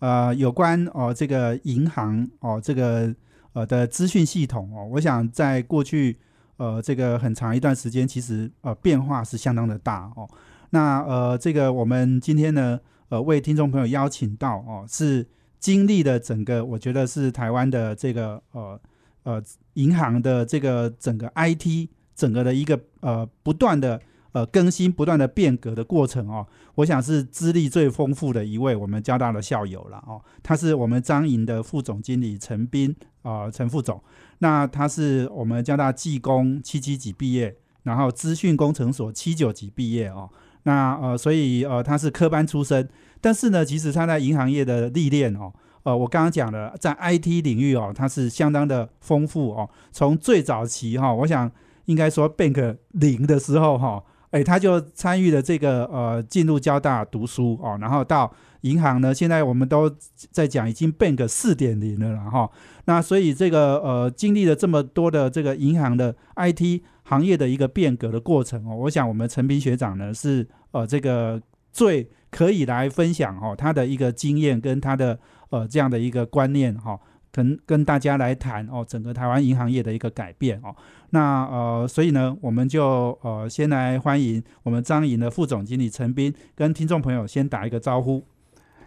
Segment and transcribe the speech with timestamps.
[0.00, 3.14] 呃，有关哦这个银行哦这个
[3.52, 6.16] 呃的资讯系统哦，我想在过去
[6.56, 10.28] 呃这个很长一段时间，其实呃变化是相当的大哦。
[10.70, 15.26] 那呃这个我们今天呢呃为听众朋友邀请到哦是
[15.58, 18.80] 经历了整个我觉得是台湾的这个呃
[19.24, 19.42] 呃
[19.74, 24.00] 银行的这个整个 IT 整个的一个呃不断的。
[24.32, 30.20] 呃，更新不断的变革的过程哦，我想是资历最丰富的一位我们交大的校友了哦。
[30.42, 33.98] 他是我们张营的副总经理陈斌啊，陈副总。
[34.40, 40.28] 那他是我们交大技工七七级毕业，然后资讯工程所七九级毕业哦。
[40.64, 42.86] 那呃，所以呃，他是科班出身，
[43.22, 45.50] 但是呢，其实他在银行业的历练哦，
[45.84, 49.70] 呃，我刚刚讲了，在 IT 领域哦，他是相当的丰富哦。
[49.90, 51.50] 从最早期哈，我想
[51.86, 54.04] 应该说 Bank 零的时候哈。
[54.30, 58.30] 哎，他就参与了这个呃，进入交大读书哦，然后到
[58.62, 59.90] 银行呢，现在我们都
[60.30, 62.50] 在讲已经变个四点零了了哈。
[62.84, 71.40] 那所以这个呃，经历了这么多的这个银行的 IT 行业的一个变革的过程哦，我想我们陈斌学长呢是呃这个
[71.72, 75.18] 最可以来分享哦他的一个经验跟他的
[75.48, 77.00] 呃这样的一个观念哈。
[77.38, 80.74] 跟跟大家来谈哦，整个台湾银行业的一个改变哦。
[81.10, 88.24] 那呃，所以呢，我们就呃先来欢迎我们张银的副总经理陈斌，跟听众朋友先打一个招呼。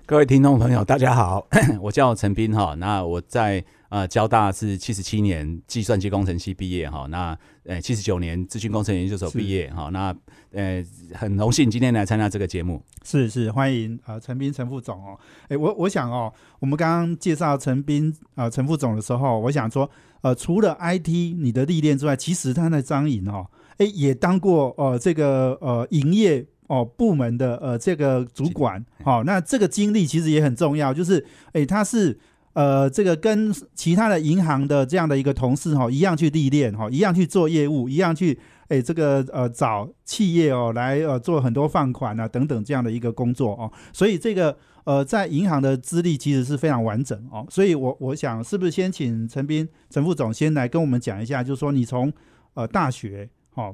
[0.06, 1.48] 各位听众朋友，大家好，
[1.82, 2.76] 我叫陈斌哈。
[2.78, 3.64] 那我在。
[3.92, 10.16] 呃，交大是七十七年计算机工程系毕业哈，那呃七十九年资讯工程研究所毕业哈，那
[10.54, 10.82] 呃
[11.14, 12.82] 很荣幸今天来参加这个节目。
[13.04, 15.20] 是是，欢迎啊陈斌陈副总哦。
[15.50, 19.92] 哎，我我想哦，我们刚刚介绍陈斌啊陈副总的时候，我想说，
[20.22, 28.86] 呃，除了 IT 你的历练之外，其实他在张颖哦，哎也当过呃这个呃营业哦部门的呃这个主管。
[29.04, 32.18] 好，那这个经历其实也很重要，就是哎他是。
[32.54, 52.12] 呃，这个跟其他的银行的这样的一个同事哈，一样去历练哈，一样去做业务，一样去哎，这个呃找企业哦来呃做很多放款啊等等这样的一个工作哦，所以这个呃在银行的资历其实是非常完整哦，所以我我想是不是先请陈斌陈副总先来跟我们讲一下，就是说你从
[52.54, 53.74] 呃大学好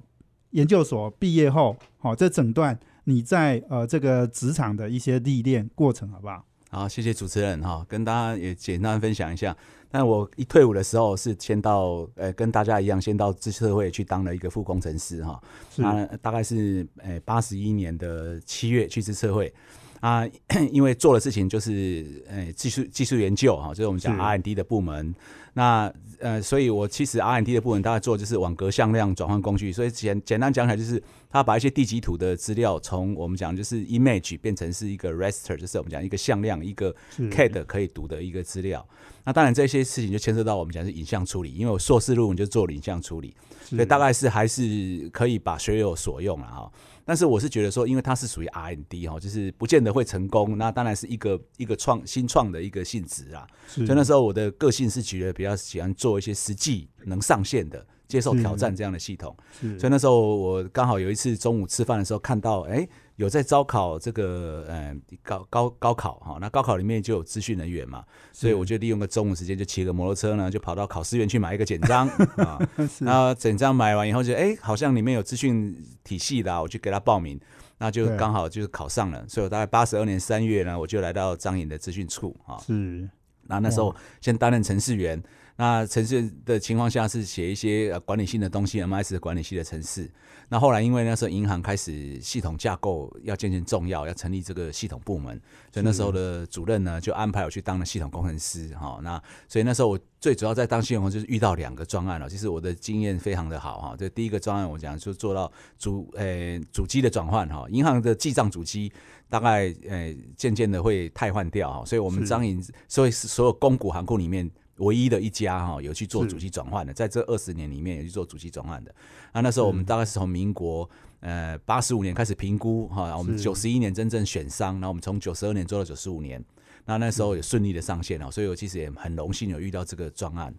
[0.51, 6.45] 研究所毕业后好这整段你在呃这个职场的一些历练过程好不好？
[6.69, 9.55] 好，谢谢主持人哈，跟大家也简单分享一下。
[9.89, 15.41] 但我一退伍的时候是先到，呃，跟大家一样，先到资社会去当了一个副工程师哈。
[15.81, 19.53] 啊大概是，呃，八十一年的七月去资社会。
[20.01, 20.27] 啊，
[20.72, 25.16] 因为做的事情就是，呃，技术技术研究哈，就是我们讲 R&D 的部门。
[25.53, 29.72] 那呃，所以我其实 R&D 的部分大概做就是网格向量转换工具。
[29.72, 38.85] 所以简简单讲起来就是，他把一些地基图的资料从我们讲就是 image 变成是一个 raster，就是我们讲一个向量一个 CAD 可以读的一个资料。
[39.25, 43.35] 那当然这些事情就牵涉到我们讲是影像处理，因为我硕士论文就做了影像处理，
[43.66, 46.72] 所以大概是还是可以把学有所用了哈。
[47.07, 50.57] 但是我是觉得说，因为它是属于 R&D 哈，就是不见得会成功。
[50.57, 53.47] 那当然是一个一个创新创的一个性质啊。
[53.68, 59.34] 所以那时候我的个性是觉得比较喜欢做一些实际能上线的、接受挑战这样的系统。
[59.79, 62.85] 所以那时候我刚好有一次中午吃饭的时候看到，哎。
[63.17, 72.07] 有在招考这个呃高高高考哈，那高考里面就有资讯人员嘛，所以我就利用个中午时间，就骑个摩托车呢，就跑到考试院去买一个简章
[72.38, 72.57] 啊，
[73.00, 77.39] 然后简章买完以后就哎，好像里面有资讯体系的，我就给他报名，
[77.79, 83.09] 那就刚好就是考上了，所以我大概八十二年三月呢，我就来到张颖的资讯处啊，是，
[83.47, 85.21] 那那时候先担任程序员。
[85.59, 90.07] 那城市的情况下是写一些呃管理性的东西，MS 管理系的城市。
[90.49, 95.39] 那后来因为那时候银行开始系统架构要渐渐重要，要成立这个系统部门，
[95.73, 98.99] 所以那时候的主任呢就安排我去当了系统工程师哈。
[99.03, 103.95] 那所以那时候我最主要在当系统就是遇到两个专案了，其实我的经验非常的好哈。
[103.97, 108.91] 这第一个专案我讲就做到主呃主机的转换哈，银行的记账主机
[109.29, 114.50] 大概呃渐渐的会汰换掉哈，所以我们张银所以所有公股行库里面。
[114.77, 118.94] 唯一的一家哈有去做主机转换的，在这二十年里面有去做主机转换的。
[119.33, 120.89] 那那时候我们大概是从民国
[121.19, 126.44] 呃八十五年开始评估哈，我们九十一年真正选商，然后我们从九十二年做到九十五年。
[126.85, 130.53] 那那时候也顺利的上线了，所以我其实也很荣幸有遇到这个专案。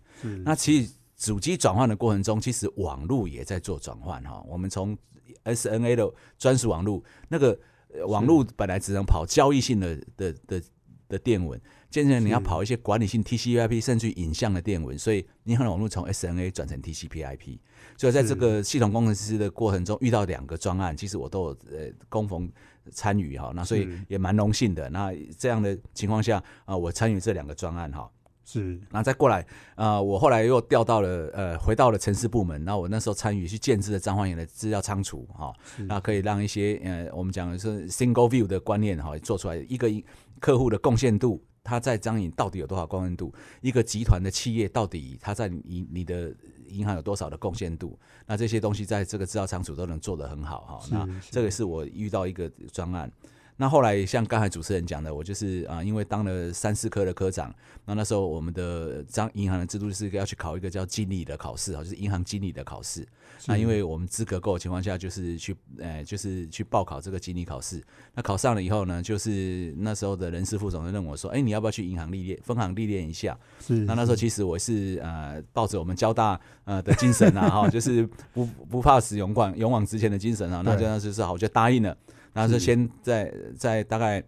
[0.44, 4.44] 那其实主机转换的过程中，其实网络也在做转换哈。
[4.46, 4.94] 我们从
[5.44, 7.58] SNA 的专属网络，那个
[7.94, 10.62] 呃网络本来只能跑交易性的的的
[11.08, 11.58] 的电文，
[11.90, 17.58] 渐渐你要跑一些管理性 TCP/IP 甚至于影像的电文，所以银行的网络从 SNA 转成 TCP/IP。
[17.96, 22.50] 所以在这个系统工程师的过程中，遇到两个专案，其实我都有呃供逢
[22.92, 23.52] 参与哈。
[23.54, 24.88] 那所以也蛮荣幸的。
[24.90, 28.10] 那这样的情况下啊、我参与这两个专案哈。
[28.50, 32.64] 是然后再过来，呃，我后来又调到了呃，回到了城市部门。
[32.64, 35.52] 那我那时候参与去建制了张焕炎的资料仓储哈，
[35.86, 39.86] 那可以让一些呃，我们讲的是 single view 的观念哈，做出来一个
[40.40, 43.32] 客户的贡献度，他在张颖到底有多少贡献度？
[43.60, 46.34] 一个集团的企业到底他在你你的
[46.68, 47.98] 银行有多少的贡献度？
[48.26, 50.88] 那这些东西在这个制造仓储都能做得很好哈。
[50.90, 53.10] 那这个是我遇到一个专案。
[53.60, 57.52] 那后来像刚才主持人讲的，我就是啊、因为当了三四科的科长，
[57.84, 63.04] 那那时候我们的张银行的制度是要去考一个叫经理的考试啊，就是银行经理的考试。
[63.46, 67.82] 那因为我们资格够的情况下，就是去呃，就是去报考这个经理考试。
[68.14, 81.96] 那考上了以后呢，就是那时候的人事副总就问我说：“哎、你要不要去银行历练，分行历练一下？”是那那时候其实我是呃抱着我们交大呃的精神啊哈，就是不不怕死勇往勇往直前的精神啊，那就那就是好，我就答应了。
[82.32, 84.22] 然后就先在在大概。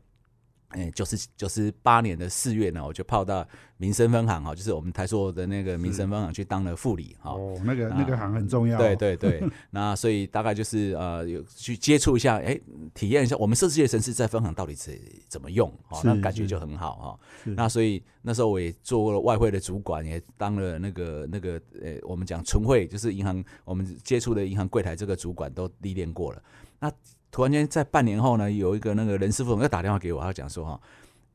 [0.71, 3.47] 哎，九十九十八年的四月呢，我就泡到
[3.77, 7.33] 民生分行哈，就是我们台塑的那个民生分行去当了副理哈。
[7.33, 12.59] 哦，那个那个行很重要，对对对， 那所以大概就是呃，有去接触一下，哎，
[12.95, 14.97] 体验一下我们设计的城市在分行到底是
[15.29, 17.21] 怎么用，哦，那感觉就很好哈。
[17.45, 26.43] 是那所以那时候我也做过了外汇的主管，也当了那个那个呃，我们讲存汇，就是银行我们接触的银行柜台这个主管都历练过了。
[26.79, 26.91] 那
[27.31, 30.81] 突然间在半年后呢，有一个那个人事副总又打电话给我，他讲说哈，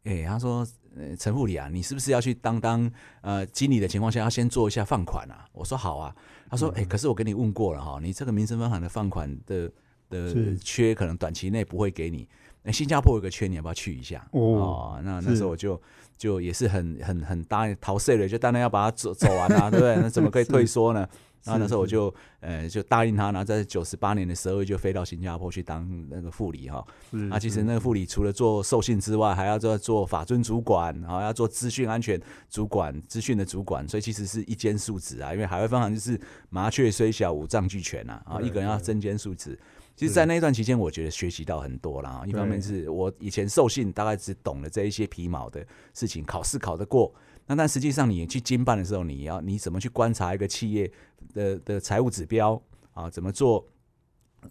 [0.04, 0.66] 哎、他说
[0.98, 5.46] 呃陈副理啊，你是不是要去当当呃经理的情况下，要先做一下放款啊？
[5.54, 6.16] 我说好啊。
[6.48, 9.70] 他说，哎、可是我跟你问过了哈，你这个民生分行的放款的
[10.10, 12.28] 的缺，可能短期内不会给你。
[12.62, 14.26] 那新加坡有个缺，你要不要去一下？
[14.32, 15.82] 哦那那时候我就
[16.18, 19.96] 就也是很很很答应逃税了，就当然要把它走走完啊， 对不对？
[19.96, 21.08] 那怎么可以退缩呢？
[21.46, 26.86] 然后那时候我就呃就答应他，然后在九十八年的十二月就飞到新加坡去当那个副理哈。
[27.12, 32.20] 是啊，其实那个副理除了做授信之外，还要做做法尊主管，然后，要做资讯安全
[32.50, 35.32] 主管、资讯的主管，所以其实是一兼数职啊。
[35.34, 36.20] 因为海外分行就是
[36.50, 39.58] 麻雀虽小，五脏俱全呐，啊，一个人要身兼数职。
[39.96, 42.22] 其实，在那一段期间，我觉得学习到很多啦。
[42.28, 47.14] 一方面是我以前授信大概只懂了这一些皮毛的事情，考试考得过，
[47.48, 50.92] 那但实际上你去经办的时候，你要你怎么去观察一个企业
[51.34, 52.62] 的的财务指标
[52.94, 53.66] 啊，怎么做？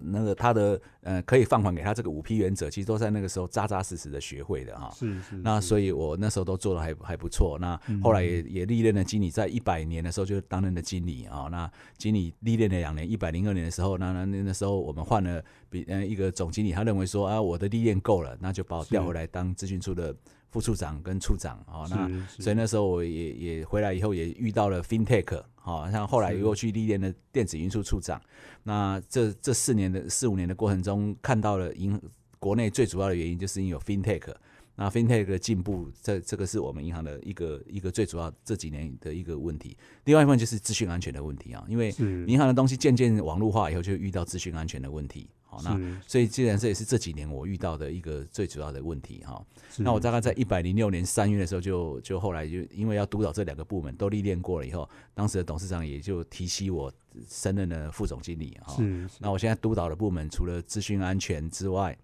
[0.00, 4.90] 那个他的呃可以放款给他这个五批原则，其实都在那个时候扎扎实实的学会的哈。
[4.92, 7.56] 是是，那所以我那时候都做的还还不错。
[7.60, 11.46] 那嗯后来也也历练了经理，在一百年的时候就担任了经理啊。
[11.48, 20.12] 那经理历练了两年，一百零二年的时候，那那那那时候我们换了比呃一个总经理，他认为说啊我的历练够了，那就把我调回来当资讯处的
[20.54, 21.84] 副处长跟处长哦。
[21.90, 28.22] 那所以那时候我也也回来以后也遇到了 FinTech，哦、像后来是又去历练的电子运输处长。
[28.62, 32.00] 那这这四年的四五年的过程中，看到了银
[32.38, 34.32] 国内最主要的原因，就是因为有 FinTech。
[34.76, 39.76] 那 FinTech 的进步，这这个是我们银行的一个一个最主要这几年的一个问题。
[40.04, 41.90] 另外一部分就是资讯安全的问题啊，因为
[42.28, 45.28] 银行的东西渐渐网络化以后，就遇到资讯安全的问题。
[45.58, 49.44] 好，那所以既然这也是这几年我遇到的一个最主要的问题哈。
[49.78, 56.92] 那我大概在一百零六年三月的时候就，就后来就因为要督导这两个部门都历练过了以后，当时的董事长也就提携我
[57.28, 58.76] 升任了副总经理哈。
[59.18, 61.96] 那我现在督导的部门除了资讯安全之外，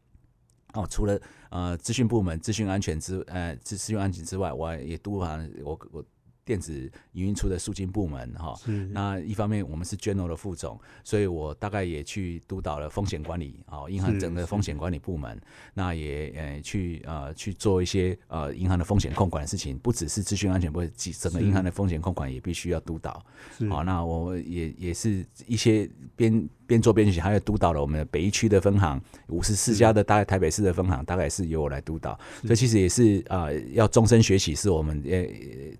[0.73, 6.04] 哦，除了呃资讯部门资讯安全之呃资资讯安全之外，我也督导我我
[6.50, 6.73] 电子
[7.12, 8.59] 营运处的数金部门哈。
[8.90, 15.40] 那一方面我们是 General 的副总，所以我大概也去督导了风险管理啊，银行整个风险管理部门，
[15.75, 23.25] 那也呃去呃去做一些呃银行的风险控管的事情，不只是资讯安全，不会整个银行的风险控管也必须要督导。
[23.57, 23.69] 是。
[23.69, 35.25] 好，那我也也是一些边边做边学习，还有督导了我们的北一区的分行，五十四家的大概台北市的分行，大概是由我来督导，所以其实也是啊、呃要终身学习，是我们呃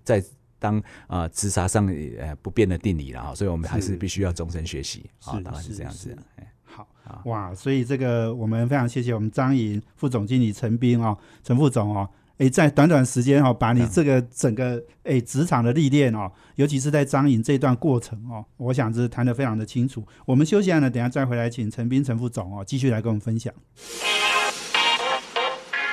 [0.05, 0.23] 在
[0.61, 1.85] 当啊职察上
[2.17, 6.17] 呃不变的定理了哈，所以我们还是是必须要终身学习啊，是大概是是这样子。
[6.37, 20.07] 哎好好哇，所以这个我们非常谢谢我们张颖副总经理陈斌哦，陈副总哦，哎，在短短时间哦，把你嗯这个整个哎职场的历练哦，尤其是在张颖这段过程哦，我想是谈得非常的清楚。
[20.25, 23.53] 我们休息一下呢，等下再回来请陈斌陈副总哦，继续来跟我们分享。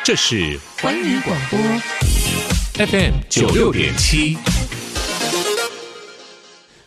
[0.04, 1.58] 这是环宇广播
[2.78, 4.36] FM 九六点七。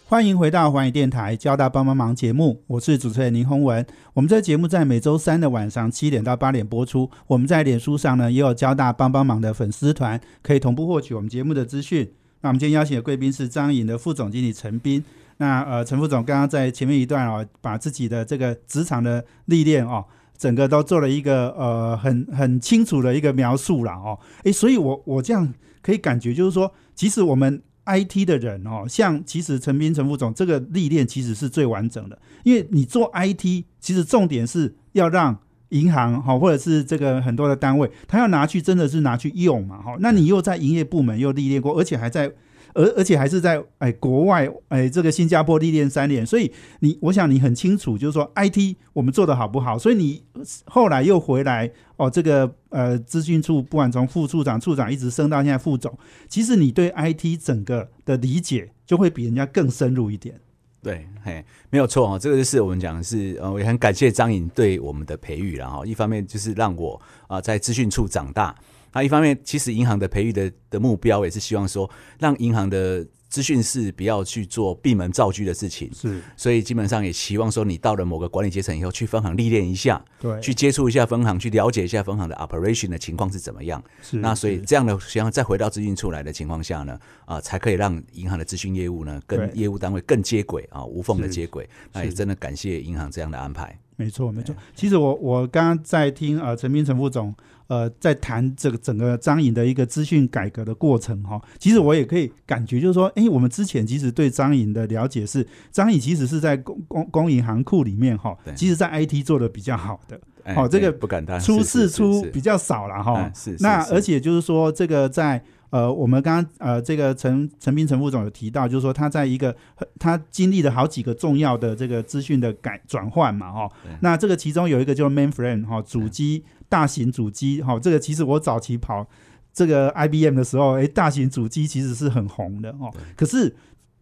[0.05, 3.86] 欢迎回到环宇电台交大帮帮忙节目，我是主持人林宏文。
[4.13, 7.12] 我们这节目在每周三的晚上七点到八点播出。
[7.27, 12.10] 我们在脸书上呢也有交大帮帮忙的粉丝团，可以同步获取我们节目的资讯。
[12.39, 15.03] 那我们今天邀请的贵宾是张颖的副总经理陈斌。
[15.39, 20.05] 那呃，陈副总刚刚在前面一段哦，把自己的这个职场的历练哦，
[20.38, 24.17] 整个都做了一个呃很很清楚的一个描述了哦。
[24.45, 27.61] 诶，所以我我这样可以感觉就是说，其实我们。
[27.83, 35.35] I T 的人哦，像其实陈斌陈副总这个历练其实是最完整的，因为你做 I T，其实重点是要让
[35.69, 42.31] 银行哈或者是这个很多的单位，他要拿去真的是拿去用嘛哈，那你又在营业部门又历练过，而且还在。
[42.73, 49.77] 而而且还是在哎国外哎这个新加坡历练三年，所以你我想你很清楚，就是说 IT 我们做的好不好？
[49.77, 50.23] 所以你
[50.65, 55.97] 后来又回来哦，这个呃资讯处不管从副处长、处长一直升到现在副总，
[56.27, 60.39] 其实你对 IT 整个的理解就会比人家更深入一点。
[60.83, 68.55] 对，嘿，没有错哦，这个就是我们讲的是呃，我也很感谢张颖对我们的培育，然后一方面就是让我啊在资讯处长大。
[68.93, 75.89] 那一方面，其实银行的培育的的目标也是希望说，让银行的资讯室不要去做闭门造车的事情。
[75.93, 83.81] 是，所以基本上也期望说，你到了某个管理阶层以后，去分行历练一下，对，去接触一下分行，去了解一下分行的 operation 的情况是怎么样。
[84.01, 91.69] 是，那所以这样的希望再回到资讯出来的情况下呢，啊，才可以让银行的资讯业务呢，跟业务单位更接轨啊，无缝的接轨。
[91.93, 93.79] 那也真的感谢银行这样的安排。
[93.95, 94.53] 没错，没错。
[94.75, 97.33] 其实我我刚刚在听呃陈斌陈副总
[97.71, 110.19] 呃在谈这个整个张颖的一个资讯改革的过程哈，其实我也可以感觉就是说，哎，我们之前其实对张颖的了解是，张颖其实是在公公公银行库里面哈，其实在 IT 做的比较好的，
[110.53, 113.31] 哦，这个不敢当，出事出比较少了哈。
[113.33, 115.41] 是，那而且就是说这个在。
[115.71, 119.55] 呃，我们刚刚呃，这个陈陈斌陈副总有提到，就是说他在一个
[119.97, 123.71] 他经历了好几个重要的这个资讯的改转换嘛，哈。
[124.01, 129.05] 那这个其中有一个叫 Mainframe 哈，主机大型主机哈，这个其实我早期跑
[129.53, 132.91] 这个 IBM 的时候，哎，大型主机其实是很红的哦。
[133.15, 133.53] 可是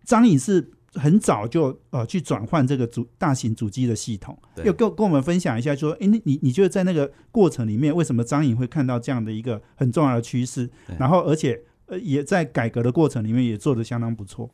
[0.05, 0.71] 张颖是。
[0.95, 4.35] 很早就呃去转换这个主大型主机的系统，
[4.65, 10.67] 要跟跟我们分享一下，说，哎，你你觉得在那个过程里面，为什么张颖会看到这样的一个很重要的趋势？
[10.97, 14.49] 然后，而且呃也在改革的过程里面也做得相当不错。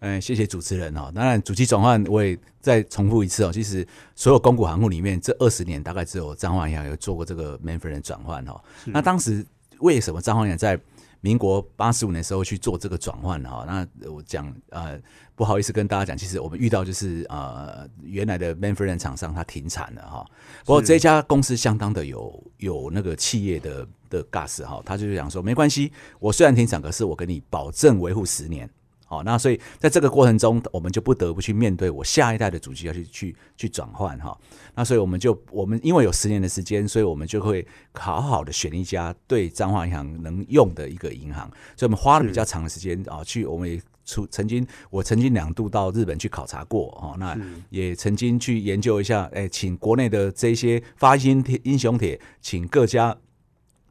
[0.00, 1.10] 嗯，谢谢主持人哦。
[1.14, 3.52] 当然，主机转换我也再重复一次哦。
[3.52, 8.60] 其实所有公股行库里面，这二十年大概只有张焕阳有做过这个 mainframe 转换哦。
[8.86, 9.44] 那当时
[9.80, 10.78] 为什么张焕阳在？
[11.20, 14.96] 民国八十五年时候去做这个转换哈，那我讲呃
[15.34, 20.24] 不好意思跟大家讲，其实我们遇到就是呃原来的 Manfred 厂商它停产了哈，
[20.64, 25.90] 不过这家公司相当的有有那个企业的的 gas 哈，他就是讲说没关系，
[26.20, 28.70] 我虽然停产，可是我给你保证维护十年。
[29.08, 34.36] 好，那所以在这个过程中，我们就不得不去面对我下一代的主机要去去去转换哈。
[34.74, 41.50] 那所以我们就我们因为有十年的时间，所以我们就会好好的选一家对彰化银行能用的一个银行。
[41.74, 47.34] 所以我们花了比较长的时间啊，去我们也出曾经我曾经两度到日本去考察过哦，那
[47.70, 53.16] 也曾经去研究一下，哎，请国内的这些发音英雄帖，请各家。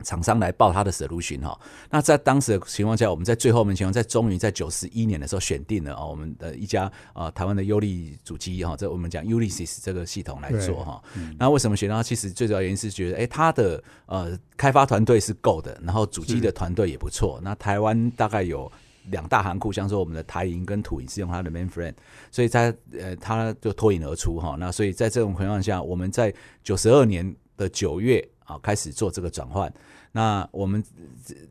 [0.04, 11.01] 厂商来报他的 solution 哈，那在当时的情况下，我们在最后面情况，在终于在九十一年的时候选定了哦，我们的一家啊台湾的优利主机哈，这我们讲 Ulysses 这个系统来做哈。
[11.39, 12.04] 那为什么选到？
[12.04, 17.39] 其实最主要原因是觉得，哎，它的呃开发团队是够的，然后主机的团队也不错。
[17.44, 18.72] 那台湾大概有
[19.06, 21.96] 两大行库，像说我们的台银跟土银是用它的 Mainframe，
[22.32, 24.56] 所以它呃它就脱颖而出哈。
[24.60, 26.32] 那所以在这种情况下，我们在
[26.63, 28.24] 九十二年的九月。
[28.48, 29.72] 啊，开始做这个转换。
[30.13, 30.84] 那我们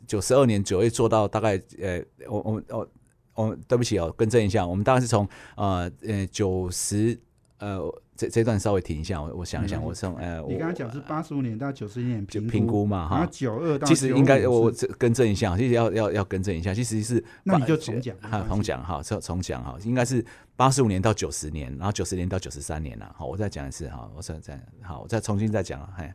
[0.06, 2.88] 九十二年九月做到大概，呃，我我我
[3.34, 7.16] 我对不起哦，更正一下，我们大概是从呃呃九十
[7.58, 7.78] 呃
[8.16, 20.24] 这这段稍微停一下，我我想一想，我从呃，你刚刚讲是八十五年到九十一年评评估嘛哈，九二到其实应该我更正一下，其实要要要更正一下，其实是那你就重讲哈，重讲哈，重重讲哈，应该是
[20.56, 26.10] 八十五年到九十年，然后九十年到九十三年了，好，我再讲一次哈，我再再好，我再重新再讲了，嘿。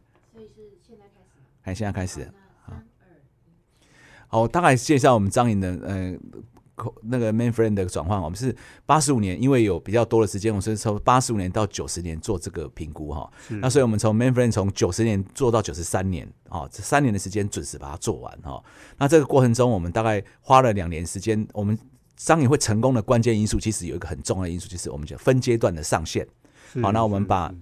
[1.63, 2.31] 哎，现在开始，
[2.63, 2.73] 好，
[4.27, 6.17] 好，大概介绍我们张颖的，呃，
[7.03, 8.19] 那个 main friend 的转换。
[8.19, 13.31] 我们是八十五年，因为有比较多的时间，我们是从八十五年到九十年做这个评估哈。
[13.49, 18.63] 那所以我们从 main friend 从九十年做到九十三年，哦，这三年的时间准时把它做完哈。
[18.97, 21.47] 那这个过程中，我们大概花了两年时间。
[21.53, 21.77] 我们
[22.15, 26.27] 张颖会成功的关键因素，其实有一个很重要的因素，就是我们讲分阶段的上线。
[26.81, 27.53] 好，那我们把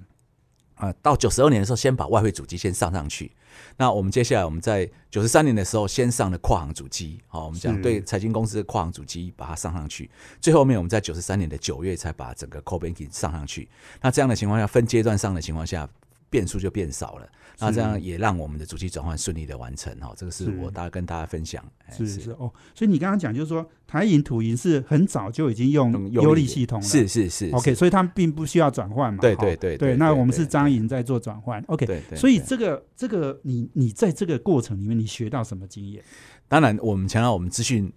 [0.76, 3.32] 啊，到九十二年的时候，先把外汇主机先上上去。
[3.78, 10.10] 那我们接下来我们在九十三年的时候，先上了跨行主机，好，我们讲对财经公司的跨行主机把它上上去。
[10.42, 13.68] 最后面我们在九十三年的九月才把整个 core banking 上上去。
[14.02, 15.88] 那这样的情况下，分阶段上的情况下，
[16.30, 17.28] 变数就变少了。
[17.62, 21.62] 那这样也让我们的主机转换顺利的完成哈，这个是我大概跟大家分享。
[21.92, 29.20] 是是哦，所以你刚刚讲就是说台银、土银是很早就已经用优利系统了，是是是，OK，所以他们并不需要转换嘛。
[29.20, 32.02] 对对对对，那我们是张银在做转换，OK。
[32.16, 36.02] 所以这个这个你你在这个过程里面你学到什么经验？
[36.48, 37.92] 当然，我们强调我们资讯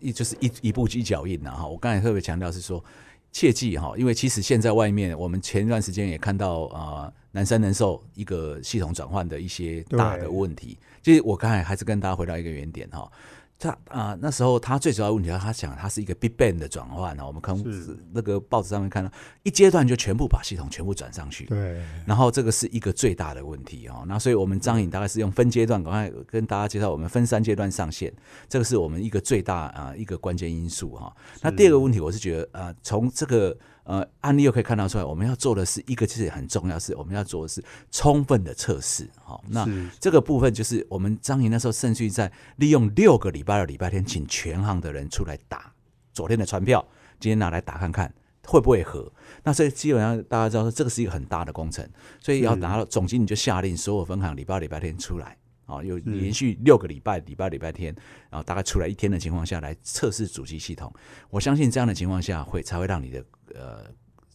[0.00, 1.66] 一就是一一步一脚印呐哈。
[1.66, 2.84] 我刚才特别强调是说。
[3.32, 10.78] 切记哈，因为其实现在外面，我们前一段时间也看到啊，南山人寿一个系统转换的一些大的问题。
[11.02, 13.10] 其实我刚才还是跟大家回到一个原点哈。
[13.58, 17.26] 他啊，那时候他最主要问题，他想他是一个 Big Bang 的转换呢。
[17.26, 17.56] 我们看
[18.12, 19.10] 那个报纸上面看到，
[19.42, 21.46] 一阶段就全部把系统全部转上去。
[21.46, 21.82] 对。
[22.04, 24.04] 然后这个是一个最大的问题哦。
[24.06, 28.12] 那所以我们张颖大概是用分阶段，赶快跟大家介绍，我们分三阶段上线，
[28.48, 31.14] 这个是我们一个最大啊一个关键因素哈。
[31.40, 33.56] 那第二个问题，我是觉得啊，从这个。
[33.86, 39.08] 呃，案例又可以看到出来，我们要做的是一个，其实很重要，是我们要做的是充分的测试。
[39.22, 39.64] 好，那
[40.00, 45.72] 这个部分就是我们张营那时候，甚至在利用六个礼拜的礼拜天，请全行的人出来打
[46.12, 46.84] 昨天的船票，
[47.20, 48.12] 今天拿来打看看
[48.44, 49.08] 会不会合。
[49.44, 51.88] 那这基本上大家知道说，这个是一个很大的工程，
[52.20, 55.36] 所以要拿到总经理就下令所有分行礼拜礼拜天出来。
[55.66, 57.94] 啊，有连续六个礼拜，礼拜礼拜天，
[58.30, 60.92] 然后大概出来一天的情况下来测试主机系统。
[61.28, 63.84] 我相信这样的情况下会才会让你的呃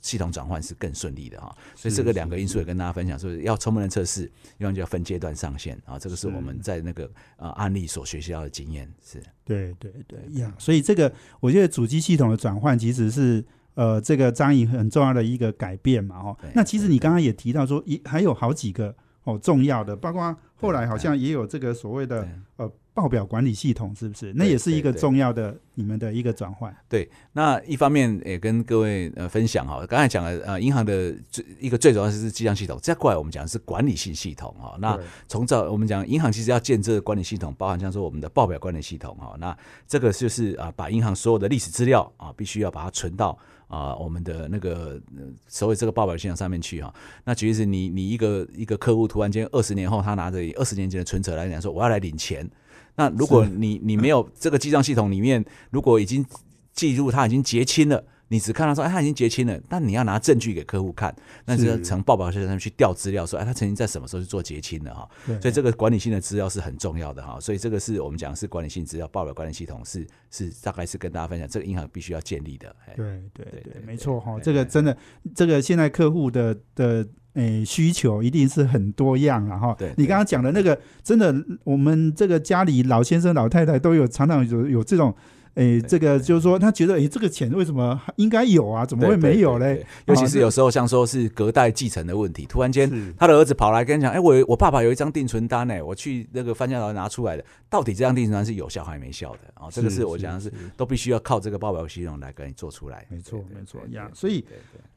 [0.02, 1.56] 系统转换是更顺利的哈。
[1.74, 5.98] 所以这个两个因素也跟大家分享，说要充分的测试，要就要分阶段上线啊。
[5.98, 8.92] 这个是我们在那个呃案例所学习到的经验。
[9.02, 10.54] 是，对对对呀。
[10.60, 11.10] 所以这个
[11.40, 13.42] 我觉得主机系统的转换其实是
[13.76, 16.38] 呃这个张颖很重要的一个改变嘛哈。
[16.54, 18.94] 那其实你刚刚也提到说，一还有好几个。
[19.24, 24.34] 哦，重要的，包括后来好像也有这个所谓的呃报表管理系统，是不是？
[24.36, 26.76] 那也是一个重要的你们的一个转换。
[26.90, 34.76] 对，那一方面也跟各位呃分享哈，刚才讲了呃银行的最一个最主要是记账系统，再过来我们讲的是管理性系统哈。
[34.80, 39.36] 那从早我们讲银行其实要建这个管理系统，包含像说我们的报表管理系统哈。
[39.40, 39.56] 那
[39.88, 43.38] 这个就是啊，把银行所有的历史资料啊，必须要把它存到。
[43.72, 45.02] 啊，我们的那个
[45.48, 52.48] 所谓这个报表系统上面去哈，那其实你你一个一个客户突然间二十年后他拿着二十年前的存折来讲说我要来领钱，
[52.96, 56.26] 那如果你你没有这个记账系统里面，如果已经
[56.74, 58.04] 记录他已经结清了。
[58.32, 61.14] 你只看到说，哎，他已经结清了，但你要拿证据给客户看，
[61.44, 65.06] 那是从报表系统上去调资料，说，哎，他曾经在什么时候去做结清的哈。
[65.42, 67.38] 所以这个管理性的资料是很重要的哈。
[67.42, 72.74] 所以这个是我们讲是管理性资料，报表管理系统是是大概是跟大家分享，这个银行必须要建立的。
[72.96, 74.40] 对对对，没错哈。
[74.42, 74.96] 这个真的，
[75.36, 79.76] 这个现在客户的的诶需求一定是很多样啊哈。
[79.78, 85.14] 对，你刚刚讲的那个，真的，我们这个家里老先生老太太都有常常有有这种。
[85.56, 88.86] 哎，这个就是说，他觉得，哎，这个钱为什么应该有啊？
[88.86, 89.86] 怎么会没有嘞？
[90.06, 99.40] 尤其是有时候像说是隔代继承的问题，突然间他的儿子跑来跟你讲，哎，我我爸爸有一张定存单呢，我去那个翻家佬拿出来的，到底这张定存单是有效还是没效的？
[99.56, 103.06] 啊，这个是我讲的是都必须要靠这个报表系统来给你做出来。
[103.10, 104.10] 没错，没错呀。
[104.14, 104.46] 所以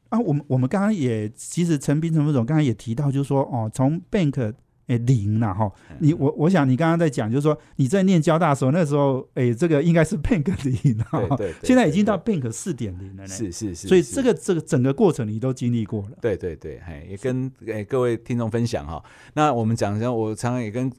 [0.07, 4.53] 啊，我们我们刚刚也其实陈斌陈副总刚刚也提到，就是说哦，从 bank。
[4.87, 20.91] 哎，零了哈，你我我想你刚刚在讲，就是说你在念交大的时候，那时候哎，这个应该是 Bank 零哈，对，现在已经到 Bank 四点零了呢，是是是，所以这个这个整个过程你都经历过了，对对对，嘿，也跟诶各位听众分享哈，那我们讲一下，我常常也跟。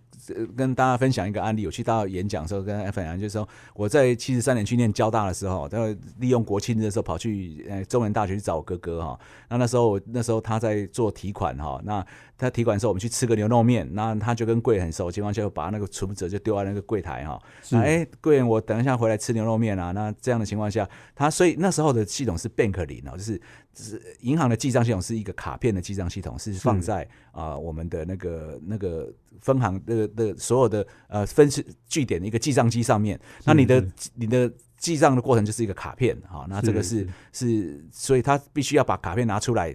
[0.56, 5.78] 跟大家分享一个案例，我去到演讲的时候，跟分享就是说，我在七十三年去念交大的时候，他
[6.18, 9.18] 利用国庆日的时候跑去呃中原大学去找我哥哥哈。
[9.48, 12.04] 那那时候那时候他在做提款哈，那
[12.38, 17.40] 他提款的时候，我们去吃个牛肉面，那他就跟柜员很熟，情况下就把那个存折就丢在那个柜台哈。
[17.72, 19.92] 哎，柜员，我等一下回来吃牛肉面啊。
[19.92, 23.40] 那这样的情况下，他所以那时候的系统是 Bank 零哦，就是
[23.76, 30.06] 是银行的记账系统是一个卡片的记账系统，是放在啊我们的那个那个分行的。
[30.08, 33.84] 的所有的呃分是据点的一个记账机上面，那你的
[34.14, 39.74] 你的记账的过程就是一个卡片哈，那这个是是，所以他必须要把卡片拿出来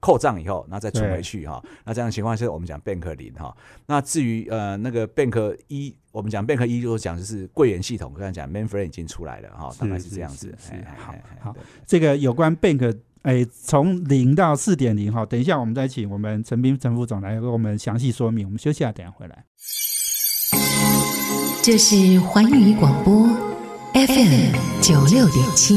[0.00, 1.62] 扣账以后，然后再存回去哈。
[1.84, 3.56] 那这样的情况下，我们讲 bank 零哈。
[3.86, 10.54] 那至于呃那个 bank 一，我们讲 bank 一就是讲就是柜员系统，刚才讲 mainframe 已经出来了哈，大概是这样子。
[10.96, 11.56] 好，好，
[11.86, 12.98] 这个有关 bank。
[13.22, 18.44] 哎，从零到四点零哈，等一下我们再请我们陈斌陈副总来给我们详细说明。
[18.44, 19.44] 我们休息下，等下回来。
[21.62, 23.26] 这是环宇广播
[23.94, 25.74] FM 九六点七，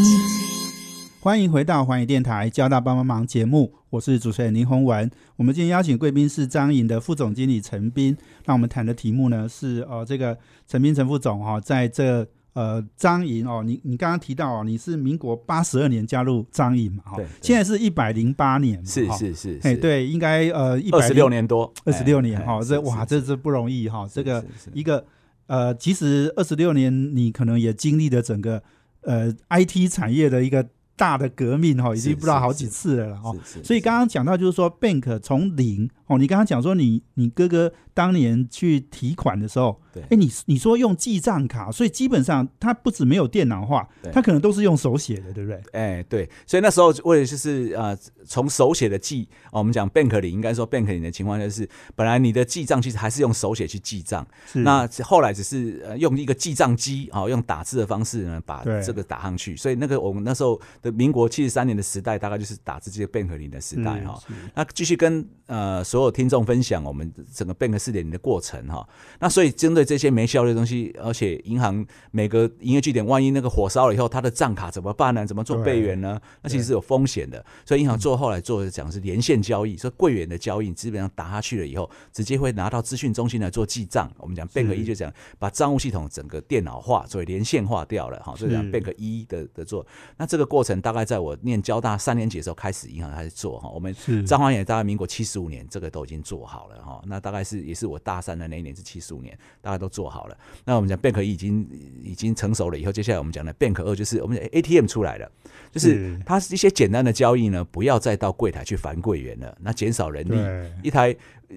[1.27, 3.73] 欢迎回到环宇电台交大帮帮忙节目。
[3.89, 5.11] 我是主持人林宏文。
[5.35, 8.15] 我们今天邀请贵宾是张颖的副总经理陈斌。
[8.45, 25.05] 那我们谈的题目呢是呃，这个陈斌陈副总哈，在这呃张颖哦，你你刚刚提到哦，你是民国八十二年加入张颖嘛哈，对，现在是一百零八年，是是是，哎对，应该呃二十六年多，二十六年哈，这哇这这不容易哈，这个一个
[25.47, 28.63] 呃，其实二十六年你可能也经历了整个
[29.01, 30.65] 呃 IT 产业的一个。
[30.97, 33.33] 大的革命哈，已经不知道好几次了了哦。
[33.63, 45.61] 所以刚刚讲到就是说，bank 从零哦，你刚刚讲说你你哥哥当年去提款的时候，对，哎，你你说用记账卡，所以基本上他不止没有电脑化，他可能都是用手写的，对不对？
[45.71, 60.91] 哎，对，所以那时候为了就是呃，从手写的记，我们讲 bank 里应该说 bank 里的情况就是，本来你的记账其实还是用手写去记账，那后来只是呃用一个记账机啊，用打字的方式呢把这个打上去，所以那个我们那时候的。
[60.97, 64.19] 民国七十三年的时代，大概就是打字机的贝壳里的时代哈。
[64.55, 68.87] 那继续跟呃所有听众分享我们整个贝壳四点零的过程哈。
[69.19, 75.25] 那所以针对这些没效率的东西，而且银行每个营业据点，万一那个火烧了以后，它的账卡怎么办呢？
[75.25, 76.19] 怎么做备援呢？
[76.41, 77.43] 那其实是有风险的。
[77.65, 84.09] 所以银行做后来做的讲是连线交易，说柜员的交易基本上打下去了以后，直接会拿到资讯中心来做记账。
[84.17, 88.33] 我们讲贝壳一就讲把账务系统整个电脑化，所以连线化掉了哈。
[88.37, 90.77] 所以讲贝壳一的的做，那这个过程。
[90.87, 93.67] 大概在我念交大三年级的时候开始，银行开始做哈。
[93.67, 93.93] 我们
[94.25, 97.01] 张华也大概民国七十五年，这个都已经做好了哈。
[97.05, 100.37] 那大概是也是我大三的那一年是七十五年，大家都做好了。
[100.65, 101.67] 那我们讲 Bank 已经
[102.03, 105.31] 已经成熟了以后，接下来我们讲的 Bank 二就是我们 ATM 出来了，
[105.71, 110.35] 就是它是一些简单的交易呢，不要再到柜台去烦柜员了，那减少人力，
[110.83, 111.15] 一台。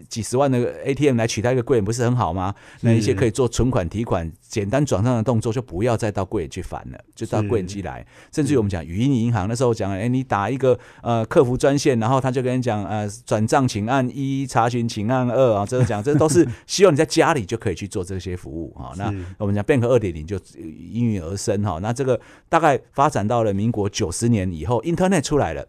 [0.08, 2.54] 几十万的 ATM 来取代一个柜员不是很好吗？
[2.82, 8.06] 那一些可以做存款、提款、简单转账的动作，就不要再到柜员去烦了，就到柜员机来。
[8.32, 18.92] 甚至于我们讲语音银行，那时候讲，哎，你打一个呃客服专线，然后他就跟你讲，呃，转账请按一，查询请按二啊，这个讲，这都是希望你在家里就可以去做这些服务啊。
[18.96, 21.78] 那我们讲 Bank 二点零就应运而生哈。
[21.82, 25.66] 那这个大概发展到了民国九十年以后，Internet 出来了。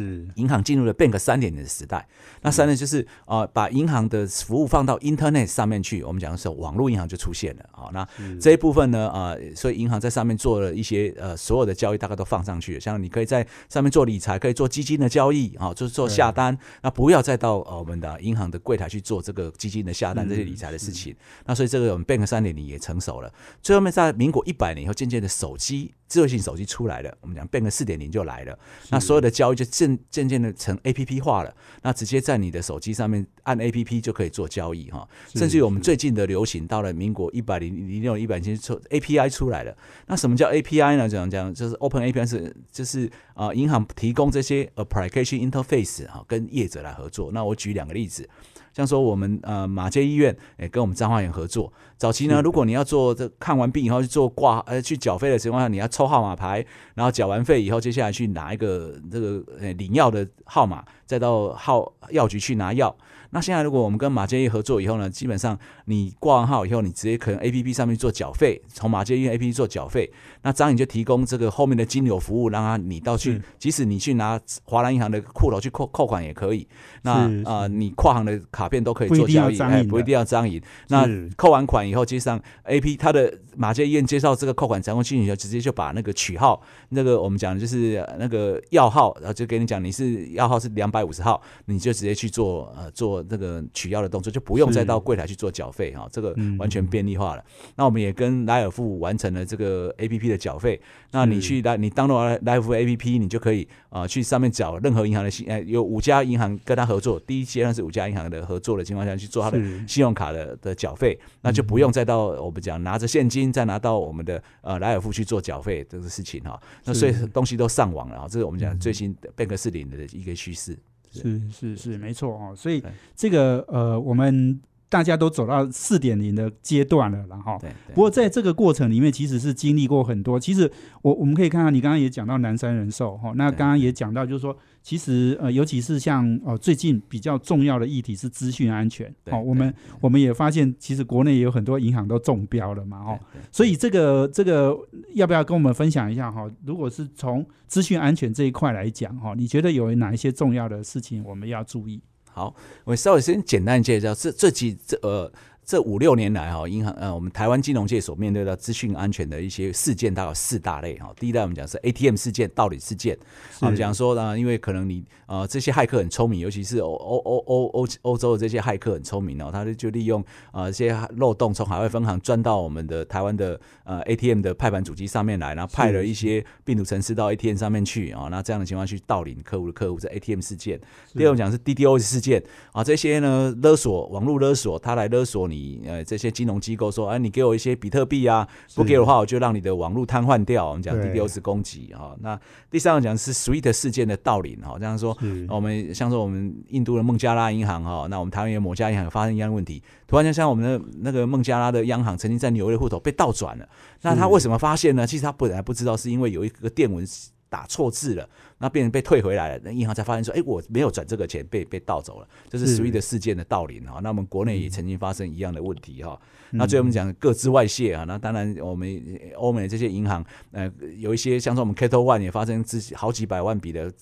[0.00, 2.06] 是银行进入了 Bank 三点零的时代，
[2.42, 7.88] 那三呢就是呃把银行的服务放到 Internet 上面去，我们讲的时候网络银行就出现了啊。
[7.92, 8.06] 那
[8.38, 12.80] 这一部分呢啊，所以银行在上面做了一些呃所有的交易，大概都放上去了。
[12.80, 16.56] 像你可以在上面做理财，可以做基金的交易啊，就是做下单。
[16.82, 21.16] 那不要再到呃我们的银行的柜台去做这个基金的下单这些理财的事情。
[21.46, 23.32] 那所以这个我们 Bank 三点零也成熟了。
[23.62, 25.94] 最后面在民国一百年以后，渐渐的手机。
[26.08, 28.58] 智慧型手机出来了，我们讲变个四点零就来了，
[28.90, 40.96] 那所有的交易就渐渐渐的成 A P P 化了，那直接在你的手机上面按 A P P 就可以做交易哈，甚至于我们最近的流行到了民国一百零零六一百年出 A P I 出来了，那什么叫 A P I
[40.96, 41.08] 呢？
[41.08, 48.28] 讲讲就是 Open A P I 是就是啊银行提供这些 Application Interface 哈跟业者来合作，那我举两个例子。
[48.76, 56.62] 像说我们呃马街医院诶跟我们彰化园合作，早期呢，如果你要做这看完病以后去做挂呃去缴费的情况下，你要抽号码牌，
[56.94, 62.94] 然后缴完费以后，接下来去拿一个这个呃领药的号码，再到号药局去拿药。
[63.36, 76.66] 那现在如果我们跟马街医合作以后呢，基本上你挂完号以后，你直接可能 A P P 上面做缴费，从马街医院 A P P 做缴费，那张颖就提供这个后面的金流服务，让他你到去，即使你去拿华南银行的库头去扣扣款也可以。
[77.02, 80.58] 那啊，你跨行的卡片都可以做交易，哎，不一定要张颖。
[80.88, 93.22] 那扣完款以后，接上 A P 他的马街医院介绍这个扣款成功信息以后，直接就把那个取号，那个我们讲的就是那个药号，然后就给你讲你是药号是两百五十号，你就直接去做呃做。
[93.26, 97.44] 这个取药的动作就不用再到柜台去做缴费哈，这个完全便利化了。
[97.74, 100.80] 那我们也跟莱尔富完成了这个 A P P 的缴费。
[101.10, 116.60] 那你去来，你登录莱尔富 A P P，你就可以啊去上面缴任何银行的信，呃，有五家银行跟他合作，第一阶段是五家银行的合作的情况下去做他的信用卡的的缴费，那就不用再到我们讲拿着现金再拿到我们的呃莱尔富去做缴费这个事情哈。
[116.84, 120.76] 那所以东西都上网了啊，这是我们讲最新 Bank 四零的一个趋势。
[121.22, 122.82] 是是是，没错哦，所以
[123.14, 124.60] 这个呃，我们。
[124.88, 130.38] 大家都走到四点零的阶段了，然后，不过在这个过程里面，其实是经历过很多。
[130.38, 130.70] 其实
[131.02, 139.12] 我我们可以看到，你刚刚也讲到南山人寿哈，那刚刚也讲到，就是说，其实呃，尤其是像呃最近比较重要的议题是资讯安全。
[139.28, 143.18] 好，我们我们也发现，其实国内也有很多银行都中标了嘛，哈。
[143.50, 144.72] 所以这个这个
[145.14, 146.48] 要不要跟我们分享一下哈？
[146.64, 152.00] 如果是从资讯安全这一块来讲哈，你觉得有哪一些重要的事情我们要注意？
[152.36, 155.32] 好，我稍微先简单介绍这这几这呃
[155.66, 161.12] 这五六年来哈，银行呃，我们台湾金融界所面对的资讯安全的一些事件，大概有四大类哈。
[161.18, 163.18] 第一代我们讲是 ATM 事件、盗领事件。
[163.60, 180.80] 我们讲说呢，因为可能你呃这些骇客很聪明，尤其是欧欧欧欧欧欧洲的这些骇客很聪明哦，他就就利用呃这些漏洞从海外分行钻到我们的台湾的呃 ATM 的派盘主机上面来，然后派了一些病毒程式到 ATM 上面去啊，那这样的情况去盗领客户的客户，这 ATM 事件。
[181.12, 185.55] 第二我们讲是 DDoS 事件啊，这些呢勒索网络勒索，他来勒索你
[185.86, 186.26] 呃这些。
[186.36, 192.14] 金融机构说：“哎，你给我一些比特币啊，不给的话，我就让你的网络瘫痪掉。”我们讲 DDoS 攻击哈。
[192.20, 192.38] 那
[192.70, 195.16] 第三个讲是 Sweet 事件的道理哈，这样说，
[195.48, 203.66] 我们像说我们印度的孟加拉银行哈，那我们台湾有某家银行发生一样的问题，突然间像我们的那个孟加拉的央行曾经在纽约户头被倒转了，
[204.02, 205.06] 那他为什么发现呢？
[205.06, 207.06] 其实他本来不知道，是因为有一个电文。
[207.48, 208.28] 打错字了，
[208.58, 209.60] 那变成被退回来了。
[209.64, 214.00] 那银行才发现说：“哎，我没有转这个钱，被被盗走了。”这是属于的事件的道理哈。
[214.02, 216.20] 那我们国内也曾经发生一样的问题哈。
[216.50, 218.04] 那最后我们讲各自外泄啊。
[218.04, 219.02] 那当然，我们
[219.36, 223.92] 欧美这些银行，呃，有一些像说我们 Capital One 也发生自己好几百万笔的。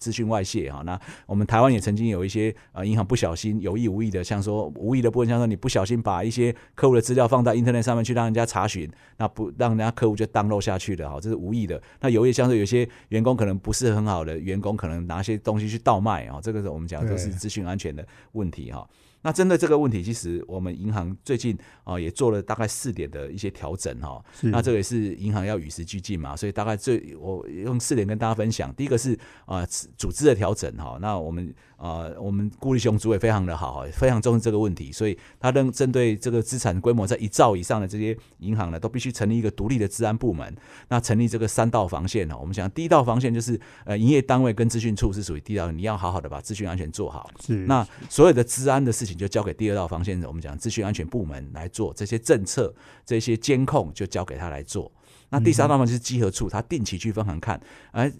[0.00, 11.80] 资讯外泄哈，那我们台湾也曾经有一些呃银行不小心有意无意的，像说无意的部分，像说你不小心把一些客户的资料放到 Internet 上面去让人家查询，那不让人家客户就当漏下去了哈，这是无意的。
[12.00, 18.88] 那有意像是有些员工可能不是很好的员工，可能拿些东西去倒卖啊，这个是我们讲都是资讯安全的问题哈。
[19.22, 24.22] 那针对这个问题，其实我们银行最近啊也做了大概四点的一些调整哈。
[24.42, 28.72] 那这个也是银行要与时俱进嘛，所以大概最我用四点跟大家分享。
[28.74, 30.98] 第一个是啊组织的调整哈。
[31.00, 31.54] 那我们。
[31.80, 40.54] 啊，我们顾立雄主委非常的好，非常重视这个问题，所以他针针对这个资产规模在一兆以上的这些银行呢，都必须成立一个独立的治安部门。
[40.88, 47.30] 那成立这个三道防线呢，我们想第一道防线就是呃，营业单位跟资讯处是属于第一道，你要好好的把资讯安全做好。
[47.42, 47.54] 是。
[47.64, 54.90] 那所有的治安的事情就交给第二道防线，我们讲资讯安全部门来做这些政策、这些监控就交给他来做。
[55.28, 57.60] 那第三道防线是稽核处，他定期去分行看，
[57.92, 58.12] 而。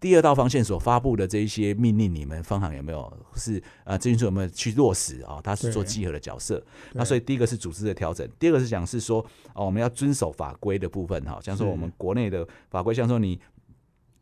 [0.00, 5.40] 第二道防线所发布的这一些命令，你们分行有没有是呃，资讯处有没有去落实啊？
[5.42, 6.64] 他是做稽核的角色。
[6.92, 9.18] 那所以第一个是组织的调整，第二个是讲是说
[9.54, 13.40] 哦，我们要遵守法规的部分哈，像说我们国内的法规，像说你。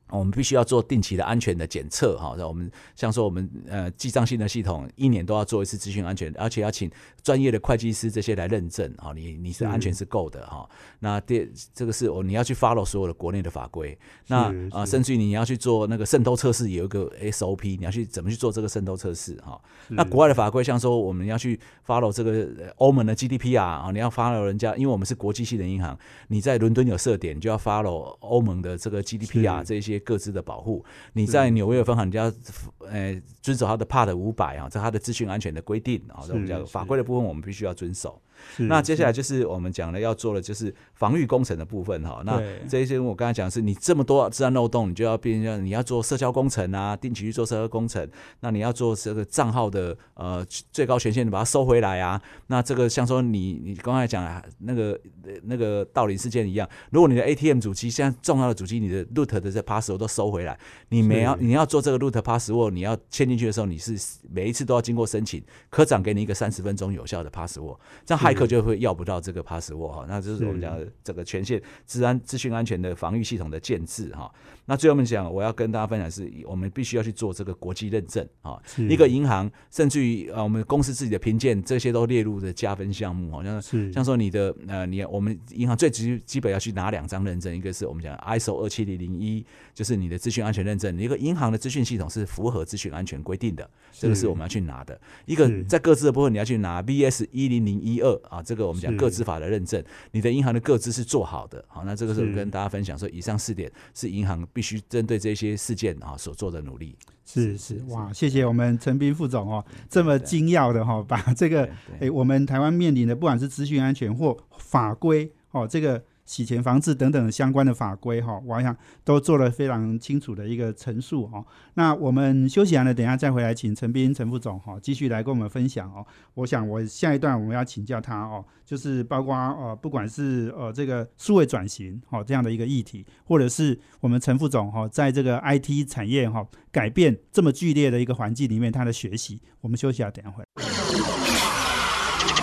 [0.08, 6.88] 我们必须要做定期的安全的检测，哈，那我们像说我们呃记账性的系统，一年都要做一次资讯安全，而且要请
[7.24, 10.68] 专业的会计师这些来认证，哈，你你是安全是够的，哈。
[11.00, 19.60] 那第这个是我，你要去 follow 所有的国内的法规，那啊，甚至于你要去做那个渗透测试，有一个 SOP，你要去怎么去做这个渗透测试，哈。
[19.88, 29.95] 那国外的法规，像说我们要去 follow 这个欧盟的 GDP 啊，啊，你要 follow 人家，因为我们是国际性的银行，你在伦敦有设点，就要 follow 欧盟的这个 GDP 啊，这些。
[30.00, 32.32] 各自的保护，你在纽约分行，你就要
[32.80, 38.20] 呃遵守他的 Part 五百啊，这他的资讯安全的规定啊，这我们叫法规的部分，我们必须要遵守。
[38.58, 42.22] 那接下来就是我们讲的要做的，就是防御工程的部分哈。
[42.24, 48.08] 那这一些我刚才讲是，你这么多治安漏洞，你就要变成你要做社交工程啊，定期去做社交工程。
[48.40, 52.20] 那你要做这个账号的呃最高权限，你把它收回来啊。
[52.48, 54.98] 那这个像说你你刚才讲那个
[55.44, 60.58] 那个盗领事件一样，如果你的 ATM 主机现在重要的主机，你的 root 的这 password 都收回来，
[60.90, 63.98] 你没要你要做这个 root password，你要签进去的时候，你是
[64.30, 68.25] 每一次都要经过申请，科长给你一个三十分钟有效的 password，这样。
[68.26, 74.30] 骇客就会要不到这个 password 哈，那这是我们讲的整个权限、治安、资讯安全的防御系统的建制哈。
[74.66, 78.60] 那最后我们讲，我要跟大家分享是，我们必须要去做这个国际认证啊。
[78.76, 95.00] 一个银行，甚至于呃，我们公司自己的评鉴，这些都列入的加分项目，好像是像说你的呃，你我们银行最基基本要去拿两张认证，一个是我们讲 ISO 二七零零一，就是你的资讯安全认证，一个银行的资讯系统是符合资讯安全规定的，这个是我们要去拿的。
[95.26, 98.16] 一个在各自的部分，你要去拿 VS 一零零一二。
[98.28, 101.64] 啊，这个我们讲各自法的认证，你的银行的各自是做好的。
[101.68, 106.96] 好，那这个是跟大家分享说，以上四点是银行必须针对这些事件啊所做的努力。
[107.26, 111.68] 是是哇，谢谢我们陈斌副总哦，这么精要的哈，把这个
[112.00, 116.02] 哎我们台湾面临的不管是资讯安全或法规哦，这个。
[116.26, 121.42] 洗钱防治等等相关的法规哈，我想都做了非常清楚的一个陈述哈。
[121.74, 126.04] 那我们休息完了，等一下再回来请陈斌陈副总哈，继续来跟我们分享哦。
[126.34, 140.46] 我想我下一段我们要请教他哦，就是包括呃，不管是呃这个数位转型哈这样的一个议题，或者是我们陈副总哈在这个 IT 产业哈改变这么剧烈的一个环境里面他的学习，我们休息下，等下回来。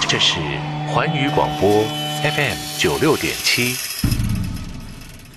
[0.07, 0.39] 这是
[0.93, 2.02] 环宇广播。
[2.23, 3.75] FM 九六点七，